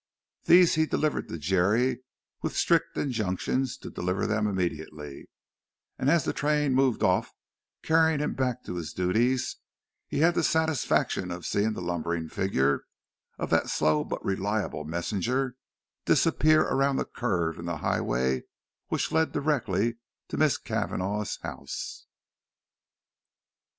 These 0.45 0.73
he 0.73 0.87
delivered 0.87 1.27
to 1.27 1.37
Jerry, 1.37 1.99
with 2.41 2.57
strict 2.57 2.97
injunctions 2.97 3.77
to 3.77 3.91
deliver 3.91 4.25
them 4.25 4.47
immediately, 4.47 5.29
and 5.99 6.09
as 6.09 6.23
the 6.25 6.33
train 6.33 6.73
moved 6.73 7.03
off 7.03 7.31
carrying 7.83 8.19
him 8.19 8.33
back 8.33 8.63
to 8.63 8.77
his 8.77 8.93
duties, 8.93 9.57
he 10.07 10.21
had 10.21 10.33
the 10.33 10.41
satisfaction 10.41 11.29
of 11.29 11.45
seeing 11.45 11.73
the 11.73 11.83
lumbering 11.83 12.29
figure 12.29 12.85
of 13.37 13.51
that 13.51 13.69
slow 13.69 14.03
but 14.03 14.25
reliable 14.25 14.85
messenger 14.85 15.53
disappear 16.05 16.61
around 16.63 16.95
the 16.95 17.05
curve 17.05 17.59
in 17.59 17.65
the 17.65 17.77
highway 17.77 18.41
which 18.87 19.11
led 19.11 19.31
directly 19.31 19.97
to 20.29 20.35
Miss 20.37 20.57
Cavanagh's 20.57 21.37
house. 21.43 22.07